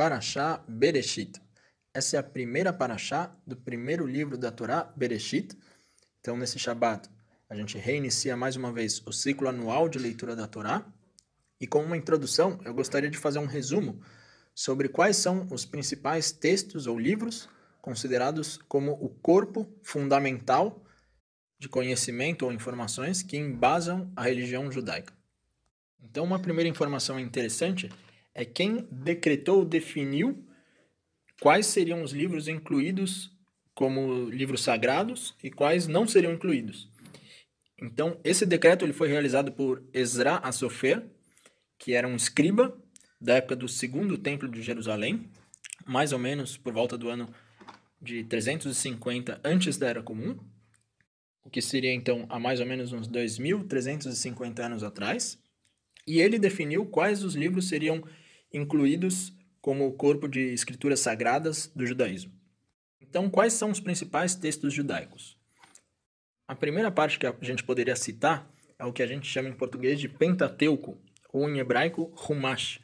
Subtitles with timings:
[0.00, 1.38] Parashá Bereshit.
[1.92, 5.54] Essa é a primeira Parashá do primeiro livro da Torá, Bereshit.
[6.18, 7.06] Então, nesse Shabat,
[7.50, 10.90] a gente reinicia mais uma vez o ciclo anual de leitura da Torá.
[11.60, 14.00] E como uma introdução, eu gostaria de fazer um resumo
[14.54, 17.46] sobre quais são os principais textos ou livros
[17.82, 20.82] considerados como o corpo fundamental
[21.58, 25.12] de conhecimento ou informações que embasam a religião judaica.
[26.02, 27.90] Então, uma primeira informação interessante
[28.40, 30.42] é quem decretou, definiu
[31.42, 33.30] quais seriam os livros incluídos
[33.74, 36.88] como livros sagrados e quais não seriam incluídos.
[37.80, 41.06] Então, esse decreto ele foi realizado por Ezra Asofer,
[41.78, 42.76] que era um escriba
[43.20, 45.30] da época do segundo templo de Jerusalém,
[45.86, 47.28] mais ou menos por volta do ano
[48.00, 50.38] de 350 antes da Era Comum,
[51.44, 55.38] o que seria então há mais ou menos uns 2.350 anos atrás,
[56.06, 58.02] e ele definiu quais os livros seriam
[58.52, 62.32] incluídos como o corpo de escrituras sagradas do judaísmo.
[63.00, 65.36] Então, quais são os principais textos judaicos?
[66.46, 69.52] A primeira parte que a gente poderia citar é o que a gente chama em
[69.52, 70.98] português de Pentateuco,
[71.32, 72.80] ou em hebraico Humash,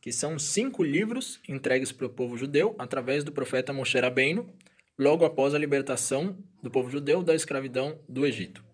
[0.00, 4.52] que são cinco livros entregues para o povo judeu através do profeta Moshe Rabbeinu,
[4.98, 8.64] logo após a libertação do povo judeu da escravidão do Egito.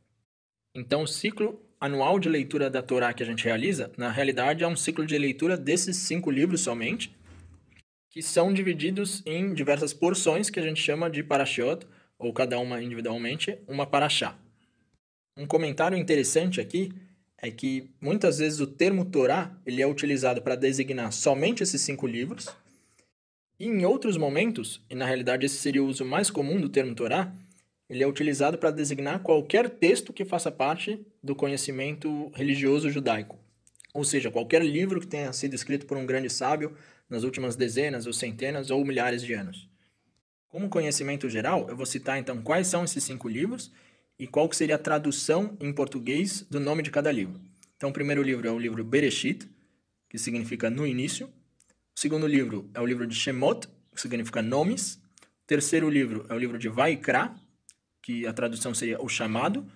[0.74, 4.68] Então, o ciclo anual de leitura da Torá que a gente realiza, na realidade, é
[4.68, 7.14] um ciclo de leitura desses cinco livros somente,
[8.10, 11.86] que são divididos em diversas porções que a gente chama de parashiot,
[12.18, 14.36] ou cada uma individualmente, uma paraxá.
[15.36, 16.92] Um comentário interessante aqui
[17.40, 22.06] é que muitas vezes o termo Torá ele é utilizado para designar somente esses cinco
[22.06, 22.48] livros,
[23.60, 26.94] e em outros momentos, e na realidade esse seria o uso mais comum do termo
[26.94, 27.32] Torá,
[27.88, 33.38] ele é utilizado para designar qualquer texto que faça parte do conhecimento religioso judaico.
[33.94, 36.76] Ou seja, qualquer livro que tenha sido escrito por um grande sábio
[37.08, 39.68] nas últimas dezenas ou centenas ou milhares de anos.
[40.48, 43.72] Como conhecimento geral, eu vou citar então quais são esses cinco livros
[44.18, 47.40] e qual seria a tradução em português do nome de cada livro.
[47.76, 49.48] Então, o primeiro livro é o livro Bereshit,
[50.08, 51.28] que significa no início.
[51.96, 54.94] O segundo livro é o livro de Shemot, que significa nomes.
[54.94, 57.34] O terceiro livro é o livro de Vaikra,
[58.08, 59.70] que a tradução seria o chamado.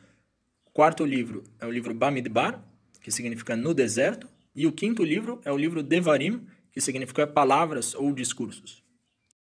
[0.65, 2.65] O quarto livro é o livro Bamidbar,
[3.03, 4.27] que significa no deserto.
[4.55, 8.83] E o quinto livro é o livro Devarim, que significa palavras ou discursos.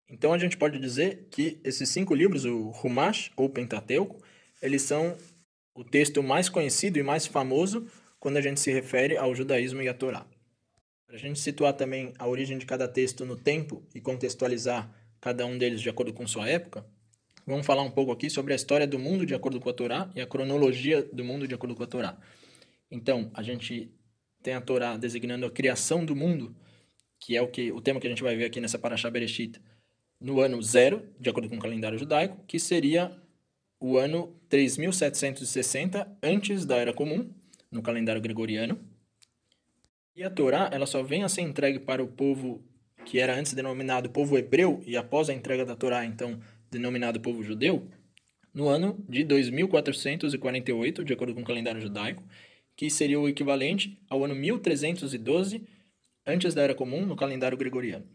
[0.08, 4.22] Então a gente pode dizer que esses cinco livros, o Humash ou Pentateuco,
[4.62, 5.16] eles são
[5.74, 7.84] o texto mais conhecido e mais famoso
[8.20, 10.24] quando a gente se refere ao judaísmo e à Torá.
[11.04, 14.88] Para a gente situar também a origem de cada texto no tempo e contextualizar
[15.20, 16.86] cada um deles de acordo com sua época,
[17.48, 20.10] vamos falar um pouco aqui sobre a história do mundo de acordo com a Torá
[20.14, 22.18] e a cronologia do mundo de acordo com a Torá.
[22.90, 23.90] Então, a gente
[24.42, 26.54] tem a Torá designando a criação do mundo,
[27.18, 29.60] que é o que o tema que a gente vai ver aqui nessa Parashá Bereshit,
[30.20, 33.16] no ano zero, de acordo com o calendário judaico, que seria
[33.80, 37.30] o ano 3760 antes da Era Comum,
[37.70, 38.78] no calendário gregoriano.
[40.14, 42.62] E a Torá, ela só vem a ser entregue para o povo
[43.04, 46.38] que era antes denominado povo hebreu e após a entrega da Torá, então
[46.70, 47.88] denominado povo judeu,
[48.52, 52.24] no ano de 2448, de acordo com o calendário judaico,
[52.76, 55.66] que seria o equivalente ao ano 1312
[56.26, 58.06] antes da Era Comum no calendário gregoriano.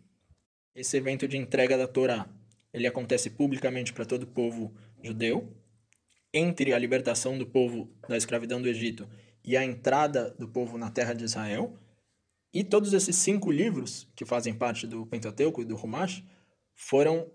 [0.76, 2.28] Esse evento de entrega da Torá,
[2.74, 5.56] ele acontece publicamente para todo o povo judeu,
[6.34, 9.08] entre a libertação do povo da escravidão do Egito
[9.46, 11.78] e a entrada do povo na terra de Israel.
[12.52, 16.24] E todos esses cinco livros que fazem parte do Pentateuco e do Rumash
[16.74, 17.30] foram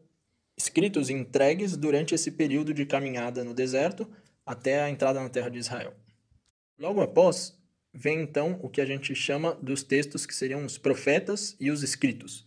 [0.59, 4.11] escritos e entregues durante esse período de caminhada no deserto
[4.45, 5.95] até a entrada na terra de Israel.
[6.77, 7.57] Logo após,
[7.95, 11.85] vem então o que a gente chama dos textos que seriam os profetas e os
[11.85, 12.45] escritos,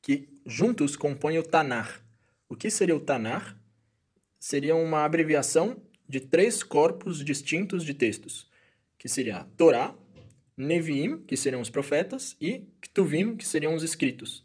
[0.00, 2.02] que juntos compõem o Tanar.
[2.48, 3.60] O que seria o Tanar?
[4.38, 5.76] Seria uma abreviação
[6.08, 8.48] de três corpos distintos de textos,
[8.98, 9.94] que seria Torá,
[10.56, 14.44] Neviim, que seriam os profetas, e Ktuvim, que seriam os escritos.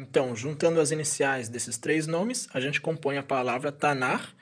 [0.00, 4.34] Então, juntando as iniciais desses três nomes, a gente compõe a palavra Tanar,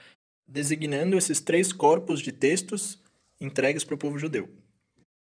[0.46, 3.02] designando esses três corpos de textos
[3.40, 4.48] entregues para o povo judeu.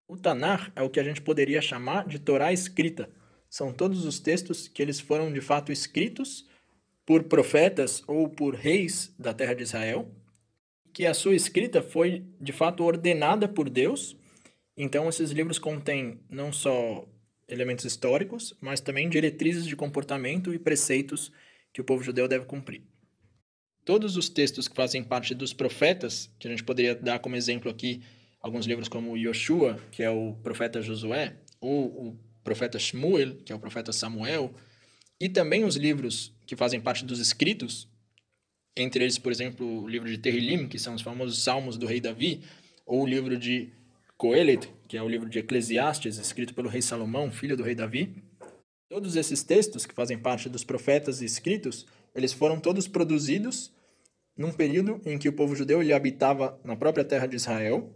[0.07, 3.10] O Tanar é o que a gente poderia chamar de Torá escrita.
[3.50, 6.48] São todos os textos que eles foram de fato escritos
[7.06, 10.10] por profetas ou por reis da terra de Israel,
[10.94, 14.16] que a sua escrita foi de fato ordenada por Deus.
[14.77, 17.06] Então esses livros contêm não só
[17.51, 21.31] elementos históricos, mas também diretrizes de comportamento e preceitos
[21.74, 22.81] que o povo judeu deve cumprir.
[23.83, 27.69] Todos os textos que fazem parte dos profetas, que a gente poderia dar como exemplo
[27.69, 28.01] aqui
[28.39, 33.56] alguns livros como Yoshua, que é o profeta Josué, ou o profeta Shmuel, que é
[33.56, 34.53] o profeta Samuel,
[35.19, 37.88] E também os livros que fazem parte dos escritos,
[38.75, 42.01] entre eles, por exemplo, o livro de Terrilim, que são os famosos Salmos do rei
[42.01, 42.42] Davi,
[42.88, 43.71] ou o livro de
[44.22, 48.24] Coelet, que é o livro de Eclesiastes, escrito pelo rei Salomão, filho do rei Davi.
[48.88, 53.74] Todos esses textos que fazem parte dos profetas escritos, eles foram todos produzidos
[54.38, 57.92] num período em que o povo judeu ele habitava na própria terra de Israel,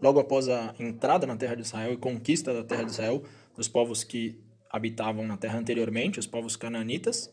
[0.00, 3.24] logo após a entrada na terra de Israel e conquista da terra de Israel
[3.56, 4.40] dos povos que
[4.70, 7.28] habitavam na terra anteriormente, os povos cananitas.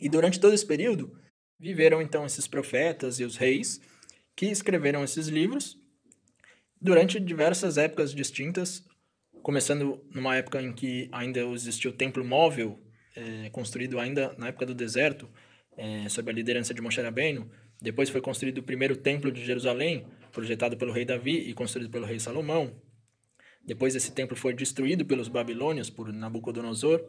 [0.00, 1.14] E durante todo esse período,
[1.60, 3.78] viveram então esses profetas e os reis
[4.34, 5.81] que escreveram esses livros
[6.82, 8.84] durante diversas épocas distintas,
[9.40, 12.78] começando numa época em que ainda existia o templo móvel,
[13.14, 15.30] é, construído ainda na época do deserto,
[15.76, 17.48] é, sob a liderança de Moshe Rabbeinu.
[17.80, 22.04] Depois foi construído o primeiro templo de Jerusalém, projetado pelo rei Davi e construído pelo
[22.04, 22.76] rei Salomão.
[23.64, 27.00] Depois esse templo foi destruído pelos babilônios por Nabucodonosor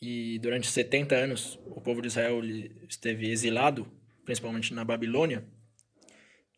[0.00, 2.40] e durante 70 anos o povo de Israel
[2.88, 3.86] esteve exilado,
[4.24, 5.44] principalmente na Babilônia.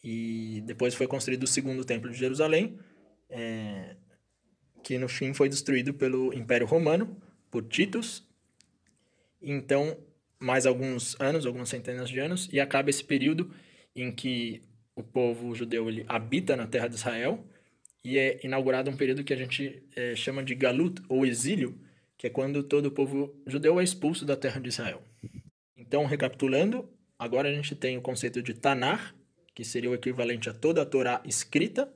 [0.09, 2.79] E depois foi construído o segundo templo de Jerusalém,
[3.29, 3.97] é,
[4.85, 7.21] que no fim foi destruído pelo Império Romano,
[7.51, 8.25] por Titus.
[9.43, 9.99] Então,
[10.39, 13.53] mais alguns anos, algumas centenas de anos, e acaba esse período
[13.97, 14.63] em que
[14.95, 17.45] o povo judeu ele habita na terra de Israel
[18.05, 21.81] e é inaugurado um período que a gente é, chama de Galut, ou exílio,
[22.17, 25.03] que é quando todo o povo judeu é expulso da terra de Israel.
[25.77, 26.89] Então, recapitulando,
[27.19, 29.16] agora a gente tem o conceito de Tanar,
[29.57, 31.91] que seria o equivalente a toda a Torá escrita,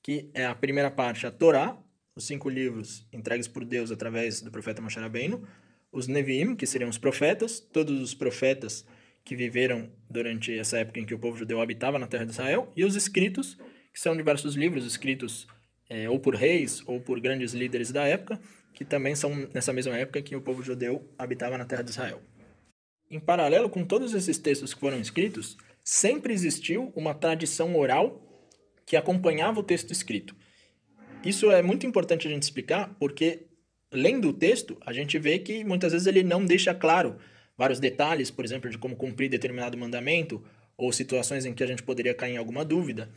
[0.00, 1.76] que é a primeira parte, a Torá,
[2.14, 5.44] os cinco livros entregues por Deus através do profeta Moshe Rabbeinu,
[5.90, 8.86] os Neviim, que seriam os profetas, todos os profetas
[9.24, 12.72] que viveram durante essa época em que o povo judeu habitava na terra de Israel,
[12.76, 13.58] e os escritos,
[13.92, 15.48] que são diversos livros escritos
[15.90, 18.40] é, ou por reis ou por grandes líderes da época,
[18.72, 22.22] que também são nessa mesma época que o povo judeu habitava na terra de Israel.
[23.10, 28.20] Em paralelo com todos esses textos que foram escritos, sempre existiu uma tradição oral
[28.86, 30.34] que acompanhava o texto escrito.
[31.24, 33.46] Isso é muito importante a gente explicar, porque
[33.92, 37.16] lendo o texto, a gente vê que muitas vezes ele não deixa claro
[37.56, 40.42] vários detalhes, por exemplo, de como cumprir determinado mandamento,
[40.76, 43.10] ou situações em que a gente poderia cair em alguma dúvida.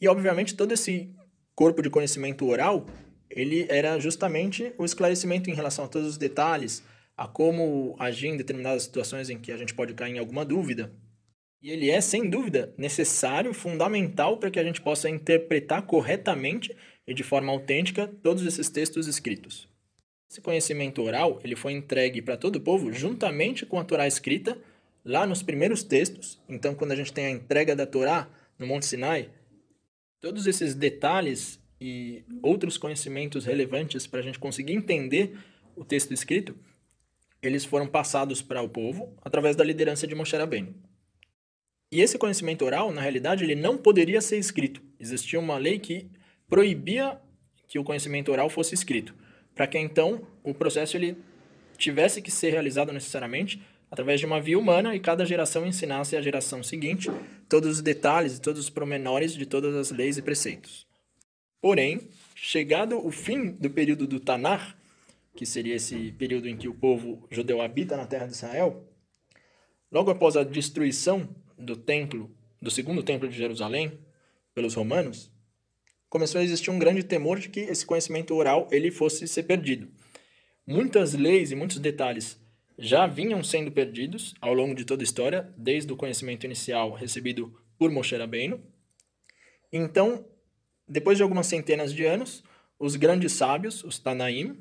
[0.00, 1.14] E, obviamente, todo esse
[1.54, 2.86] corpo de conhecimento oral,
[3.30, 6.82] ele era justamente o esclarecimento em relação a todos os detalhes,
[7.16, 10.92] a como agir em determinadas situações em que a gente pode cair em alguma dúvida.
[11.62, 16.74] E ele é, sem dúvida, necessário, fundamental para que a gente possa interpretar corretamente
[17.06, 19.68] e de forma autêntica todos esses textos escritos.
[20.28, 24.58] Esse conhecimento oral ele foi entregue para todo o povo juntamente com a Torá escrita,
[25.04, 26.40] lá nos primeiros textos.
[26.48, 28.28] Então, quando a gente tem a entrega da Torá
[28.58, 29.30] no Monte Sinai,
[30.22, 35.36] Todos esses detalhes e outros conhecimentos relevantes para a gente conseguir entender
[35.74, 36.54] o texto escrito,
[37.42, 40.76] eles foram passados para o povo através da liderança de Moshe Rabbeinu.
[41.92, 44.82] E esse conhecimento oral, na realidade, ele não poderia ser escrito.
[44.98, 46.10] Existia uma lei que
[46.48, 47.20] proibia
[47.68, 49.14] que o conhecimento oral fosse escrito,
[49.54, 51.18] para que então o processo ele
[51.76, 53.60] tivesse que ser realizado necessariamente
[53.90, 57.10] através de uma via humana e cada geração ensinasse à geração seguinte
[57.46, 60.86] todos os detalhes e todos os promenores de todas as leis e preceitos.
[61.60, 64.78] Porém, chegado o fim do período do Tanar,
[65.36, 68.82] que seria esse período em que o povo judeu habita na terra de Israel,
[69.90, 71.28] logo após a destruição
[71.62, 73.98] do templo, do segundo templo de Jerusalém,
[74.54, 75.30] pelos romanos,
[76.08, 79.88] começou a existir um grande temor de que esse conhecimento oral ele fosse ser perdido.
[80.66, 82.38] Muitas leis e muitos detalhes
[82.78, 87.58] já vinham sendo perdidos ao longo de toda a história, desde o conhecimento inicial recebido
[87.78, 88.60] por Moshe Rabbeinu.
[89.72, 90.24] Então,
[90.86, 92.44] depois de algumas centenas de anos,
[92.78, 94.60] os grandes sábios, os Tanaim,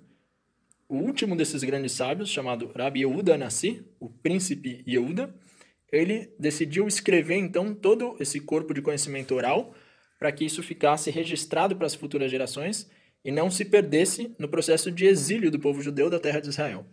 [0.87, 5.33] o último desses grandes sábios, chamado Rabbi Yehuda Nassi, o príncipe Yehuda,
[5.91, 9.75] ele decidiu escrever então todo esse corpo de conhecimento oral
[10.17, 12.89] para que isso ficasse registrado para as futuras gerações
[13.23, 16.85] e não se perdesse no processo de exílio do povo judeu da terra de Israel.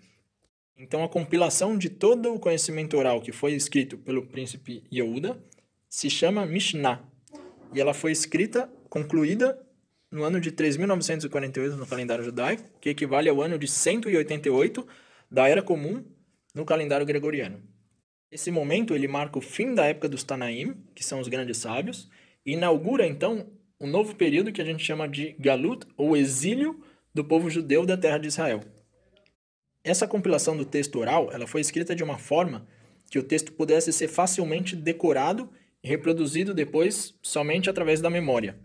[0.76, 5.42] Então, a compilação de todo o conhecimento oral que foi escrito pelo príncipe Yehuda
[5.88, 7.02] se chama Mishnah.
[7.74, 9.58] E ela foi escrita, concluída,
[10.10, 14.86] no ano de 3.948 no calendário judaico, que equivale ao ano de 188
[15.30, 16.04] da Era Comum
[16.54, 17.62] no calendário gregoriano.
[18.30, 22.08] Esse momento ele marca o fim da época dos Tanaim, que são os grandes sábios,
[22.44, 26.82] e inaugura então um novo período que a gente chama de Galut, ou exílio
[27.14, 28.60] do povo judeu da terra de Israel.
[29.82, 32.66] Essa compilação do texto oral ela foi escrita de uma forma
[33.10, 35.50] que o texto pudesse ser facilmente decorado
[35.82, 38.58] e reproduzido depois somente através da memória.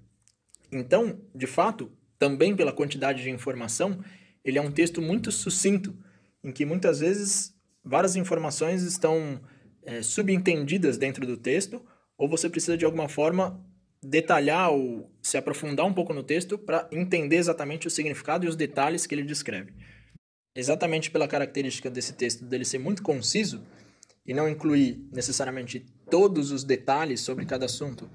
[0.72, 4.04] Então, de fato, também pela quantidade de informação,
[4.44, 5.96] ele é um texto muito sucinto
[6.44, 7.53] em que muitas vezes
[7.84, 9.42] várias informações estão
[9.84, 11.82] é, subentendidas dentro do texto,
[12.18, 13.64] ou você precisa de alguma forma
[14.02, 18.56] detalhar ou se aprofundar um pouco no texto para entender exatamente o significado e os
[18.56, 19.74] detalhes que ele descreve.
[20.56, 23.64] Exatamente pela característica desse texto dele ser muito conciso
[24.26, 28.10] e não incluir necessariamente todos os detalhes sobre cada assunto,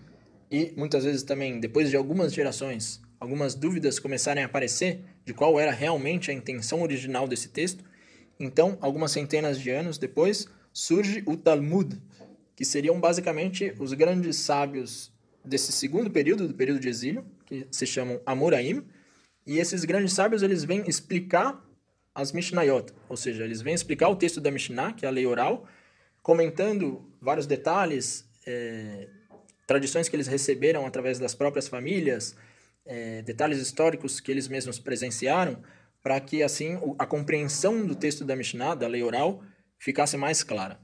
[0.50, 5.60] e muitas vezes também, depois de algumas gerações, algumas dúvidas começarem a aparecer de qual
[5.60, 7.84] era realmente a intenção original desse texto,
[8.38, 12.00] então, algumas centenas de anos depois, surge o Talmud,
[12.54, 15.12] que seriam basicamente os grandes sábios
[15.45, 18.85] desse segundo período, do período de exílio, que se chamam Amoraim,
[19.47, 21.64] e esses grandes sábios eles vêm explicar
[22.14, 25.25] as Mishnayot, ou seja, eles vêm explicar o texto da Mishnah, que é a lei
[25.25, 25.66] oral,
[26.23, 29.09] comentando vários detalhes, é,
[29.66, 32.37] tradições que eles receberam através das próprias famílias,
[32.85, 35.62] é, detalhes históricos que eles mesmos presenciaram,
[36.02, 39.42] para que assim a compreensão do texto da Mishnah, da lei oral,
[39.78, 40.80] ficasse mais clara.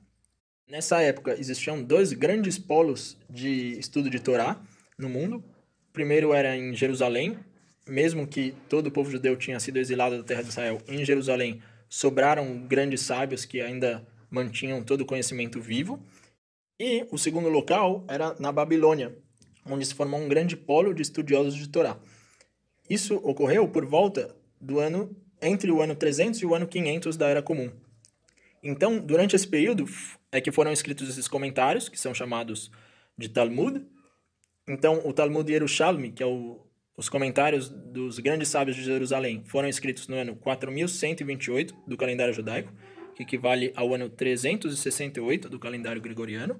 [0.68, 4.61] Nessa época existiam dois grandes polos de estudo de Torá
[4.99, 5.37] no mundo.
[5.88, 7.38] O primeiro era em Jerusalém,
[7.87, 11.62] mesmo que todo o povo judeu tinha sido exilado da terra de Israel, em Jerusalém
[11.88, 16.04] sobraram grandes sábios que ainda mantinham todo o conhecimento vivo.
[16.80, 19.16] E o segundo local era na Babilônia,
[19.64, 21.97] onde se formou um grande polo de estudiosos de Torá.
[22.90, 27.28] Isso ocorreu por volta do ano entre o ano 300 e o ano 500 da
[27.28, 27.71] Era Comum.
[28.62, 29.85] Então, durante esse período
[30.33, 32.71] é que foram escritos esses comentários, que são chamados
[33.16, 33.85] de Talmud.
[34.66, 36.59] Então, o Talmud Yerushalmi, que é o,
[36.97, 42.73] os comentários dos grandes sábios de Jerusalém, foram escritos no ano 4128 do calendário judaico,
[43.14, 46.59] que equivale ao ano 368 do calendário gregoriano.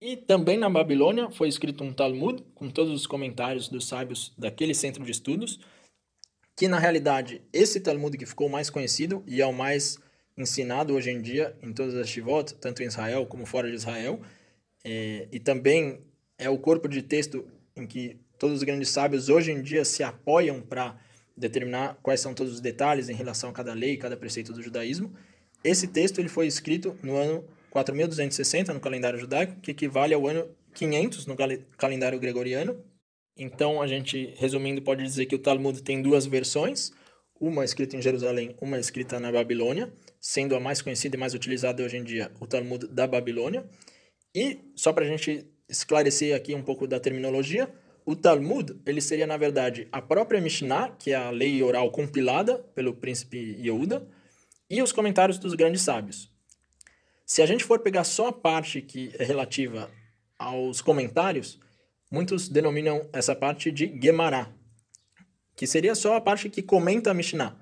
[0.00, 4.74] E também na Babilônia foi escrito um Talmud, com todos os comentários dos sábios daquele
[4.74, 5.60] centro de estudos,
[6.58, 9.96] que na realidade esse Talmud que ficou mais conhecido e é o mais
[10.36, 14.20] ensinado hoje em dia em todas as shivot, tanto em Israel como fora de Israel,
[14.84, 16.00] é, e também
[16.36, 17.46] é o corpo de texto
[17.76, 20.98] em que todos os grandes sábios hoje em dia se apoiam para
[21.36, 25.14] determinar quais são todos os detalhes em relação a cada lei, cada preceito do judaísmo.
[25.62, 30.44] Esse texto ele foi escrito no ano 4260 no calendário judaico, que equivale ao ano
[30.74, 31.36] 500 no
[31.76, 32.82] calendário gregoriano,
[33.38, 36.90] então, a gente, resumindo, pode dizer que o Talmud tem duas versões,
[37.40, 41.82] uma escrita em Jerusalém, uma escrita na Babilônia, sendo a mais conhecida e mais utilizada
[41.82, 43.64] hoje em dia o Talmud da Babilônia.
[44.34, 47.72] E, só para a gente esclarecer aqui um pouco da terminologia,
[48.04, 52.58] o Talmud ele seria, na verdade, a própria Mishnah, que é a lei oral compilada
[52.74, 54.08] pelo príncipe Yehuda,
[54.68, 56.30] e os comentários dos grandes sábios.
[57.24, 59.90] Se a gente for pegar só a parte que é relativa
[60.38, 61.60] aos comentários,
[62.10, 64.54] muitos denominam essa parte de Gemara,
[65.56, 67.56] que seria só a parte que comenta a Mishnah.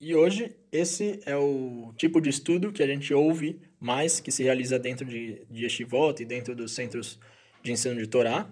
[0.00, 4.42] E hoje, esse é o tipo de estudo que a gente ouve mais, que se
[4.42, 7.18] realiza dentro de, de Yeshivot e dentro dos centros
[7.62, 8.48] de ensino de Torá,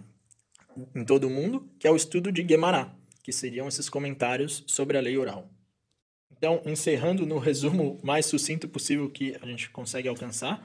[0.94, 4.98] em todo o mundo, que é o estudo de Gemara, que seriam esses comentários sobre
[4.98, 5.50] a lei oral.
[6.36, 10.62] Então, encerrando no resumo mais sucinto possível que a gente consegue alcançar,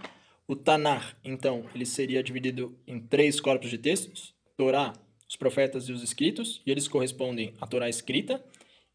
[0.47, 4.93] o Tanar, então, ele seria dividido em três corpos de textos, Torá,
[5.27, 8.43] os profetas e os escritos, e eles correspondem à Torá escrita,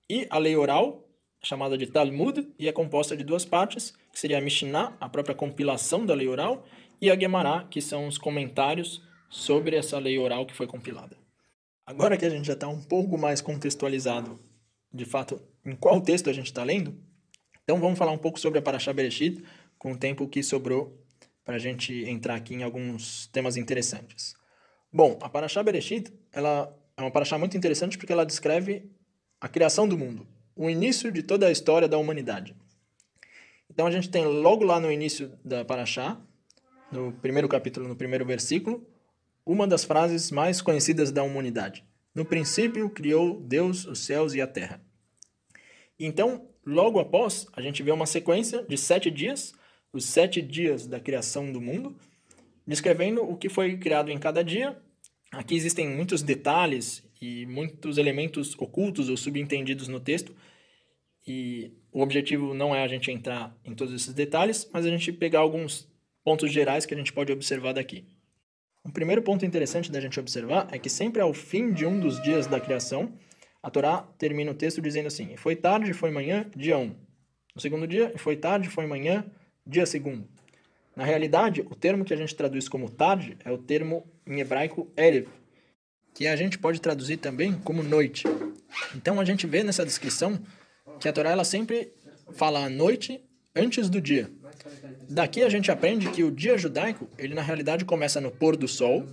[0.08, 1.08] e a lei oral,
[1.42, 5.34] chamada de Talmud, e é composta de duas partes, que seria a Mishnah, a própria
[5.34, 6.66] compilação da lei oral,
[7.00, 11.16] e a Gemara, que são os comentários sobre essa lei oral que foi compilada.
[11.84, 14.40] Agora que a gente já está um pouco mais contextualizado,
[14.92, 16.98] de fato, em qual texto a gente está lendo,
[17.62, 19.42] então vamos falar um pouco sobre a Parashá Bereshit,
[19.78, 21.04] com o tempo que sobrou
[21.44, 24.34] para a gente entrar aqui em alguns temas interessantes.
[24.97, 28.91] Bom, a Parashá Bereshit, ela é uma Parashá muito interessante porque ela descreve
[29.38, 30.26] a criação do mundo,
[30.57, 32.57] o início de toda a história da humanidade.
[33.71, 36.19] Então a gente tem logo lá no início da Parashá,
[36.91, 38.88] no primeiro capítulo, no primeiro versículo,
[39.45, 41.85] uma das frases mais conhecidas da humanidade.
[42.15, 44.81] No princípio criou Deus os céus e a terra.
[46.00, 49.53] Então, logo após, a gente vê uma sequência de sete dias,
[49.93, 51.95] os sete dias da criação do mundo,
[52.67, 54.75] descrevendo o que foi criado em cada dia
[55.37, 60.35] Aqui existem muitos detalhes e muitos elementos ocultos ou subentendidos no texto,
[61.26, 65.12] e o objetivo não é a gente entrar em todos esses detalhes, mas a gente
[65.12, 65.87] pegar alguns
[66.25, 68.07] pontos gerais que a gente pode observar daqui.
[68.83, 72.23] O primeiro ponto interessante da gente observar é que sempre ao fim de um dos
[72.23, 73.12] dias da criação,
[73.62, 76.95] a Torá termina o texto dizendo assim: Foi tarde, foi manhã, dia 1.
[77.55, 79.26] No segundo dia, foi tarde, foi manhã,
[79.66, 80.26] dia segundo.
[80.97, 84.91] Na realidade, o termo que a gente traduz como tarde é o termo em hebraico
[84.97, 85.29] erev,
[86.15, 88.25] que a gente pode traduzir também como noite.
[88.95, 90.41] Então a gente vê nessa descrição
[90.99, 91.93] que a Torá ela sempre
[92.33, 93.21] fala a noite
[93.55, 94.31] antes do dia.
[95.09, 98.67] Daqui a gente aprende que o dia judaico, ele na realidade começa no pôr do
[98.67, 99.05] sol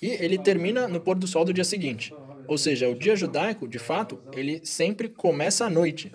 [0.00, 2.14] e ele termina no pôr do sol do dia seguinte.
[2.48, 6.10] Ou seja, o dia judaico, de fato, ele sempre começa à noite.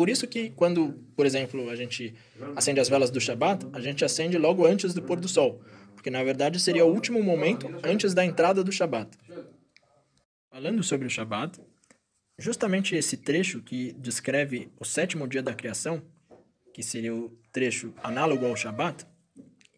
[0.00, 2.14] Por isso que quando, por exemplo, a gente
[2.56, 5.62] acende as velas do Shabat, a gente acende logo antes do pôr do sol,
[5.94, 9.10] porque na verdade seria o último momento antes da entrada do Shabat.
[10.50, 11.60] Falando sobre o Shabat,
[12.38, 16.02] justamente esse trecho que descreve o sétimo dia da criação,
[16.72, 19.06] que seria o trecho análogo ao Shabat,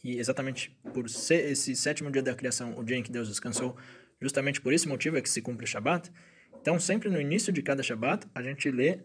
[0.04, 3.76] e exatamente por ser esse sétimo dia da criação, o dia em que Deus descansou,
[4.20, 6.12] justamente por esse motivo é que se cumpre o Shabat.
[6.60, 9.00] Então, sempre no início de cada Shabat, a gente lê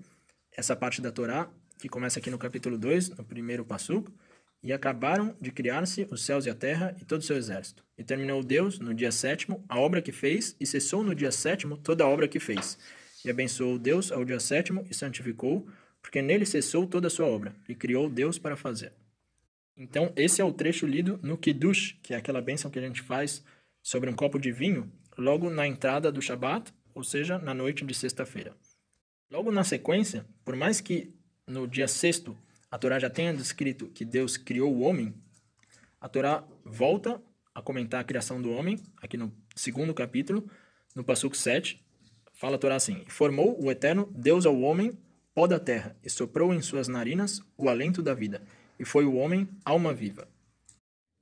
[0.57, 1.47] essa parte da Torá,
[1.77, 4.11] que começa aqui no capítulo 2, no primeiro passuco,
[4.63, 7.85] e acabaram de criar-se os céus e a terra e todo o seu exército.
[7.95, 11.77] E terminou Deus, no dia sétimo, a obra que fez, e cessou no dia sétimo
[11.77, 12.79] toda a obra que fez.
[13.23, 15.67] E abençoou Deus ao dia sétimo e santificou,
[16.01, 18.93] porque nele cessou toda a sua obra, e criou Deus para fazer.
[19.77, 23.03] Então, esse é o trecho lido no Kiddush, que é aquela bênção que a gente
[23.03, 23.43] faz
[23.83, 27.93] sobre um copo de vinho, logo na entrada do Shabat, ou seja, na noite de
[27.93, 28.55] sexta-feira.
[29.29, 31.13] Logo na sequência, por mais que
[31.45, 32.37] no dia sexto
[32.71, 35.13] a Torá já tenha descrito que Deus criou o homem,
[35.99, 37.21] a Torá volta
[37.53, 40.49] a comentar a criação do homem, aqui no segundo capítulo,
[40.95, 41.83] no Passuco 7,
[42.33, 44.97] fala a Torá assim: Formou o Eterno Deus ao homem
[45.33, 48.41] pó da terra, e soprou em suas narinas o alento da vida
[48.79, 50.27] e foi o homem alma viva.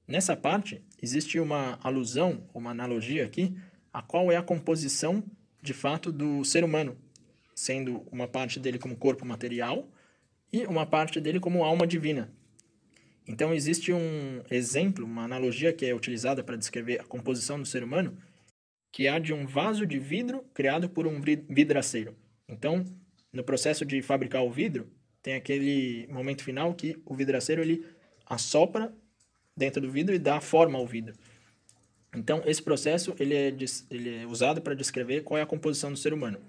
[0.08, 3.58] Nessa parte, existe uma alusão, uma analogia aqui,
[3.92, 5.24] a qual é a composição,
[5.62, 6.98] de fato, do ser humano,
[7.56, 9.90] sendo uma parte dele como corpo material
[10.52, 12.32] e uma parte dele como alma divina.
[13.28, 17.82] Então, existe um exemplo, uma analogia que é utilizada para descrever a composição do ser
[17.84, 18.16] humano,
[18.92, 22.16] que é a de um vaso de vidro criado por um vidraceiro.
[22.48, 22.86] Então,
[23.34, 24.88] no processo de fabricar o vidro,
[25.24, 27.84] tem aquele momento final que o vidraceiro ele
[28.28, 28.94] assopra
[29.58, 31.16] dentro do vidro e dá forma ao vidro.
[32.16, 33.48] Então, esse processo ele é,
[33.90, 36.40] ele é usado para descrever qual é a composição do ser humano.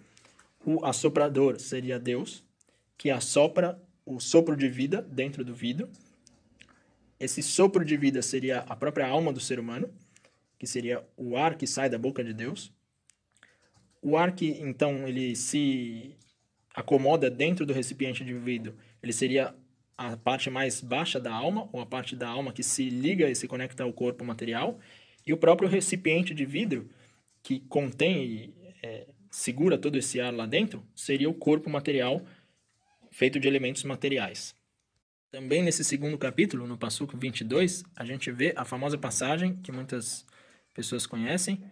[0.67, 2.43] O assoprador seria Deus,
[2.99, 5.89] que assopra o sopro de vida dentro do vidro.
[7.21, 9.89] Esse sopro de vida seria a própria alma do ser humano,
[10.59, 12.73] que seria o ar que sai da boca de Deus.
[14.03, 16.17] O ar que, então, ele se
[16.75, 19.55] acomoda dentro do recipiente de vidro, ele seria
[19.97, 23.37] a parte mais baixa da alma, ou a parte da alma que se liga e
[23.37, 24.81] se conecta ao corpo material,
[25.25, 26.91] e o próprio recipiente de vidro,
[27.41, 32.25] que contém e é, segura todo esse ar lá dentro, seria o corpo material
[33.11, 34.55] feito de elementos materiais.
[35.31, 40.25] Também nesse segundo capítulo, no Passuco 22, a gente vê a famosa passagem que muitas
[40.73, 41.63] pessoas conhecem,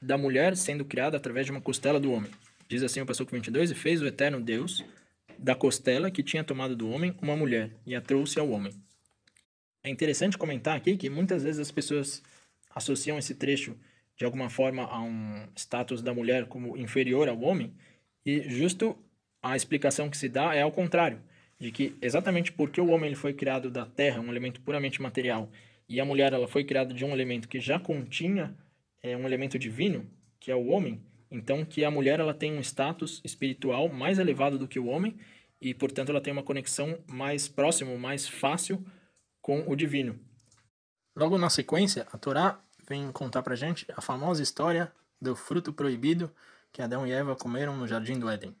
[0.00, 2.32] da mulher sendo criada através de uma costela do homem.
[2.68, 4.84] Diz assim o versículo 22, E fez o eterno Deus
[5.38, 8.72] da costela que tinha tomado do homem uma mulher, e a trouxe ao homem.
[9.84, 12.20] É interessante comentar aqui que muitas vezes as pessoas
[12.74, 13.76] associam esse trecho
[14.22, 17.74] de alguma forma a um status da mulher como inferior ao homem,
[18.24, 18.96] e justo
[19.42, 21.20] a explicação que se dá é ao contrário,
[21.58, 25.50] de que exatamente porque o homem ele foi criado da terra, um elemento puramente material,
[25.88, 28.56] e a mulher ela foi criada de um elemento que já continha
[29.02, 30.08] é, um elemento divino,
[30.38, 34.56] que é o homem, então, que a mulher ela tem um status espiritual mais elevado
[34.56, 35.16] do que o homem
[35.60, 38.86] e, portanto, ela tem uma conexão mais próxima, mais fácil
[39.40, 40.16] com o divino.
[41.16, 46.34] Logo na sequência, a Torá vem contar pra gente a famosa história do fruto proibido
[46.72, 48.56] que Adão e Eva comeram no jardim do Éden.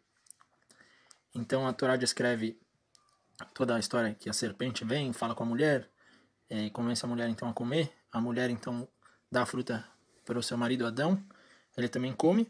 [1.34, 2.60] Então a Torá descreve
[3.54, 5.88] toda a história que a serpente vem, fala com a mulher,
[6.50, 7.90] e convence a mulher então a comer.
[8.12, 8.86] A mulher então
[9.30, 9.84] dá a fruta
[10.24, 11.22] para o seu marido Adão,
[11.76, 12.46] ele também come,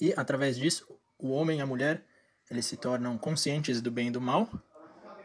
[0.00, 2.04] e através disso, o homem e a mulher
[2.50, 4.48] eles se tornam conscientes do bem e do mal.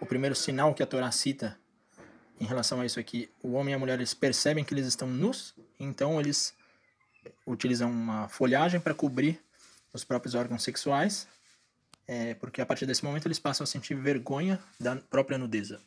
[0.01, 1.57] O primeiro sinal que a Torá cita
[2.39, 5.07] em relação a isso que o homem e a mulher eles percebem que eles estão
[5.07, 6.53] nus, então eles
[7.45, 9.39] utilizam uma folhagem para cobrir
[9.93, 11.27] os próprios órgãos sexuais,
[12.07, 15.79] é, porque a partir desse momento eles passam a sentir vergonha da própria nudeza.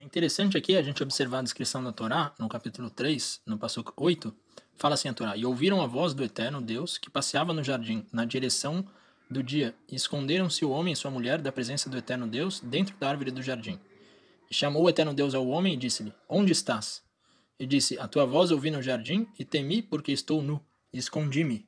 [0.00, 3.84] É interessante aqui a gente observar a descrição da Torá, no capítulo 3, no passo
[3.96, 4.34] 8,
[4.76, 8.04] Fala assim a Torá: E ouviram a voz do eterno Deus que passeava no jardim,
[8.12, 8.84] na direção
[9.30, 12.96] do dia, e esconderam-se o homem e sua mulher da presença do eterno Deus dentro
[12.96, 13.78] da árvore do jardim.
[14.50, 17.02] E chamou o eterno Deus ao homem e disse-lhe: Onde estás?
[17.58, 20.60] E disse: A tua voz ouvi no jardim, e temi porque estou nu,
[20.92, 21.66] e escondi-me.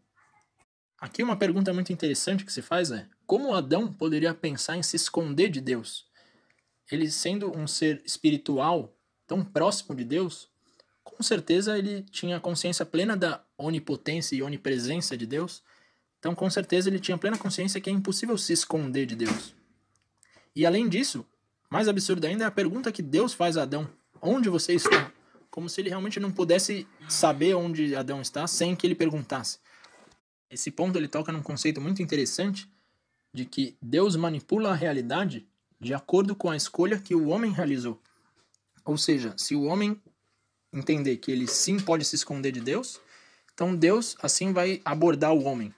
[0.98, 4.96] Aqui uma pergunta muito interessante que se faz é: como Adão poderia pensar em se
[4.96, 6.06] esconder de Deus?
[6.90, 8.94] Ele sendo um ser espiritual,
[9.26, 10.48] tão próximo de Deus,
[11.02, 15.62] com certeza ele tinha consciência plena da onipotência e onipresença de Deus.
[16.18, 19.54] Então, com certeza ele tinha plena consciência que é impossível se esconder de Deus.
[20.54, 21.24] E além disso,
[21.70, 23.88] mais absurdo ainda é a pergunta que Deus faz a Adão:
[24.20, 25.12] Onde você está?
[25.50, 29.58] Como se ele realmente não pudesse saber onde Adão está sem que ele perguntasse.
[30.50, 32.68] Esse ponto ele toca num conceito muito interessante
[33.32, 35.46] de que Deus manipula a realidade
[35.80, 38.00] de acordo com a escolha que o homem realizou.
[38.84, 40.00] Ou seja, se o homem
[40.72, 43.00] entender que ele sim pode se esconder de Deus,
[43.52, 45.74] então Deus assim vai abordar o homem.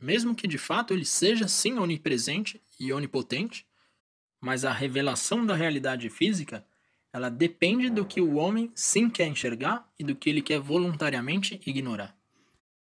[0.00, 3.66] Mesmo que de fato ele seja sim onipresente e onipotente,
[4.40, 6.64] mas a revelação da realidade física,
[7.12, 11.60] ela depende do que o homem sim quer enxergar e do que ele quer voluntariamente
[11.66, 12.16] ignorar.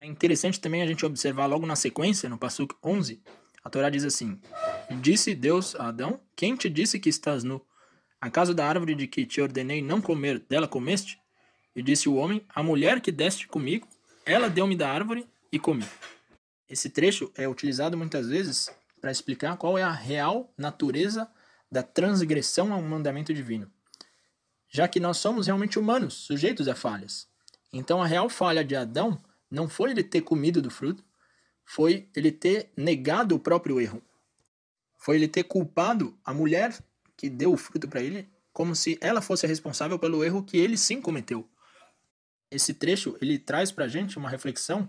[0.01, 3.23] É interessante também a gente observar logo na sequência, no Passuco 11,
[3.65, 4.41] a Torá diz assim:
[5.01, 7.65] Disse Deus a Adão: Quem te disse que estás nu?
[8.21, 11.21] Acaso da árvore de que te ordenei não comer, dela comeste?
[11.75, 13.87] E disse o homem: A mulher que deste comigo,
[14.27, 15.85] ela deu-me da árvore e comi.
[16.69, 18.69] Esse trecho é utilizado muitas vezes
[19.01, 21.29] para explicar qual é a real natureza
[21.73, 23.69] da transgressão a um mandamento divino.
[24.69, 27.27] Já que nós somos realmente humanos, sujeitos a falhas.
[27.73, 31.03] Então a real falha de Adão não foi ele ter comido do fruto,
[31.65, 34.01] foi ele ter negado o próprio erro.
[34.97, 36.79] Foi ele ter culpado a mulher
[37.17, 40.77] que deu o fruto para ele, como se ela fosse responsável pelo erro que ele
[40.77, 41.49] sim cometeu
[42.53, 44.87] esse trecho ele traz para a gente uma reflexão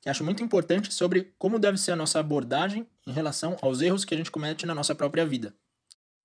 [0.00, 4.04] que acho muito importante sobre como deve ser a nossa abordagem em relação aos erros
[4.04, 5.54] que a gente comete na nossa própria vida.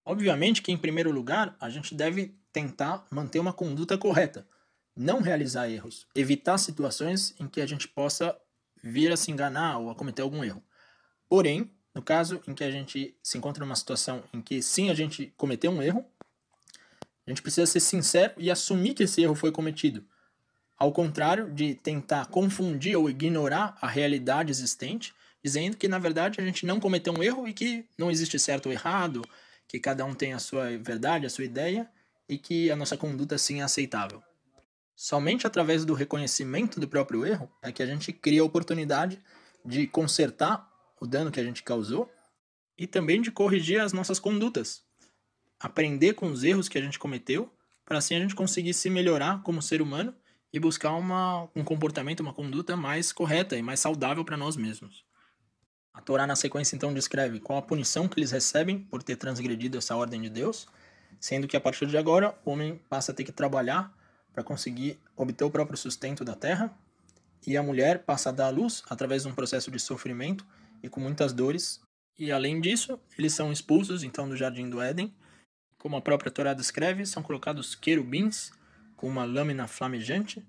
[0.05, 4.47] Obviamente que, em primeiro lugar, a gente deve tentar manter uma conduta correta,
[4.95, 8.35] não realizar erros, evitar situações em que a gente possa
[8.83, 10.63] vir a se enganar ou a cometer algum erro.
[11.29, 14.93] Porém, no caso em que a gente se encontra numa situação em que sim a
[14.93, 16.05] gente cometeu um erro,
[17.25, 20.05] a gente precisa ser sincero e assumir que esse erro foi cometido
[20.81, 26.43] ao contrário de tentar confundir ou ignorar a realidade existente, dizendo que na verdade a
[26.43, 29.21] gente não cometeu um erro e que não existe certo ou errado,
[29.71, 31.89] que cada um tem a sua verdade, a sua ideia
[32.27, 34.21] e que a nossa conduta sim é aceitável.
[34.93, 39.17] Somente através do reconhecimento do próprio erro é que a gente cria a oportunidade
[39.63, 42.11] de consertar o dano que a gente causou
[42.77, 44.83] e também de corrigir as nossas condutas.
[45.57, 47.49] Aprender com os erros que a gente cometeu,
[47.85, 50.13] para assim a gente conseguir se melhorar como ser humano
[50.51, 55.05] e buscar uma, um comportamento, uma conduta mais correta e mais saudável para nós mesmos.
[55.93, 59.77] A Torá, na sequência, então, descreve qual a punição que eles recebem por ter transgredido
[59.77, 60.67] essa ordem de Deus,
[61.19, 63.93] sendo que a partir de agora o homem passa a ter que trabalhar
[64.33, 66.73] para conseguir obter o próprio sustento da terra,
[67.45, 70.45] e a mulher passa a dar à luz através de um processo de sofrimento
[70.81, 71.81] e com muitas dores.
[72.17, 75.13] E além disso, eles são expulsos então do jardim do Éden.
[75.77, 78.51] Como a própria Torá descreve, são colocados querubins
[78.95, 80.45] com uma lâmina flamejante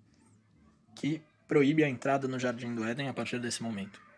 [0.95, 4.12] que proíbe a entrada no jardim do Éden a partir desse momento.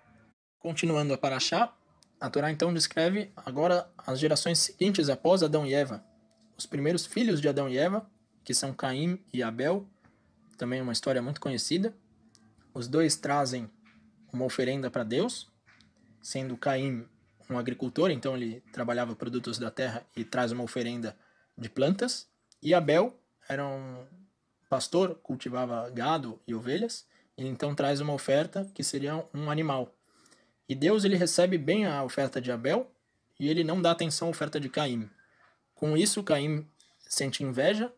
[0.64, 1.76] Continuando a Paraxá,
[2.18, 6.02] a Torá então descreve agora as gerações seguintes após Adão e Eva.
[6.56, 8.10] Os primeiros filhos de Adão e Eva,
[8.42, 9.86] que são Caim e Abel,
[10.56, 11.94] também uma história muito conhecida.
[12.72, 13.70] Os dois trazem
[14.32, 15.52] uma oferenda para Deus,
[16.22, 17.06] sendo Caim
[17.50, 21.14] um agricultor, então ele trabalhava produtos da terra e traz uma oferenda
[21.58, 22.26] de plantas,
[22.62, 23.14] e Abel
[23.46, 24.06] era um
[24.70, 29.93] pastor cultivava gado e ovelhas, e então traz uma oferta que seria um animal.
[30.68, 32.90] E Deus ele recebe bem a oferta de Abel
[33.38, 35.08] e ele não dá atenção à oferta de Caim.
[35.74, 36.66] Com isso, Caim
[37.08, 37.92] sente inveja,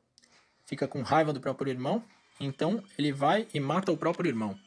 [0.64, 2.02] fica com raiva do próprio irmão,
[2.40, 4.59] então ele vai e mata o próprio irmão.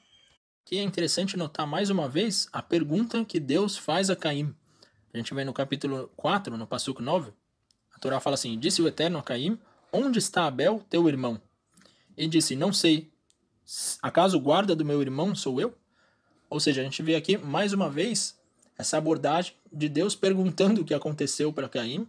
[0.63, 4.55] Que é interessante notar mais uma vez a pergunta que Deus faz a Caim.
[5.13, 7.31] A gente vê no capítulo 4, no Passuco 9,
[7.93, 9.59] a Torá fala assim: Disse o Eterno a Caim:
[9.91, 11.41] Onde está Abel, teu irmão?
[12.19, 13.09] e disse: Não sei.
[14.01, 15.73] Acaso o guarda do meu irmão sou eu?
[16.49, 18.37] Ou seja, a gente vê aqui mais uma vez
[18.77, 22.07] essa abordagem de Deus perguntando o que aconteceu para Caim,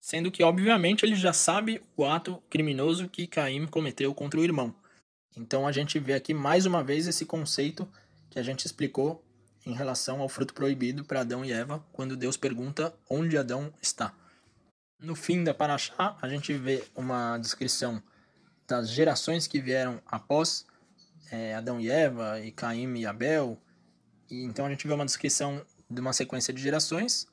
[0.00, 4.74] sendo que obviamente ele já sabe o ato criminoso que Caim cometeu contra o irmão.
[5.36, 7.88] Então a gente vê aqui mais uma vez esse conceito
[8.30, 9.24] que a gente explicou
[9.64, 14.14] em relação ao fruto proibido para Adão e Eva, quando Deus pergunta onde Adão está.
[15.00, 18.02] No fim da Paraxá, a gente vê uma descrição
[18.66, 20.66] das gerações que vieram após
[21.30, 23.58] é, Adão e Eva, e Caim e Abel.
[24.30, 27.26] E, então a gente vê uma descrição de uma sequência de gerações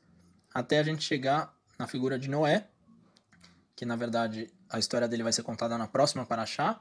[0.54, 2.68] até a gente chegar na figura de Noé,
[3.76, 6.80] que na verdade a história dele vai ser contada na próxima Paraxá,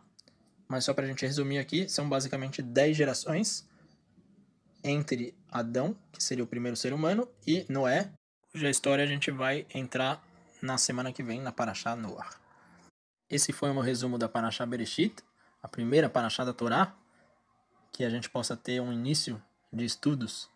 [0.68, 3.68] mas só para a gente resumir aqui, são basicamente 10 gerações
[4.82, 8.10] entre Adão, que seria o primeiro ser humano, e Noé,
[8.52, 10.22] cuja história a gente vai entrar
[10.62, 12.30] na semana que vem na Paraxá Noah.
[13.28, 15.16] Esse foi o meu resumo da Parashá Bereshit,
[15.62, 16.94] a primeira Parashá da Torá,
[17.90, 19.42] que a gente possa ter um início
[19.74, 20.48] de estudos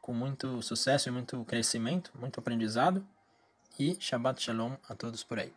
[0.00, 3.06] com muito sucesso e muito crescimento, muito aprendizado,
[3.78, 5.52] e Shabbat Shalom a todos por aí.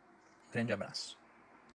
[0.52, 1.23] Grande abraço.